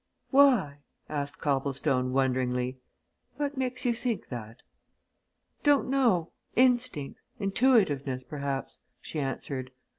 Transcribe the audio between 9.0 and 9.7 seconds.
answered.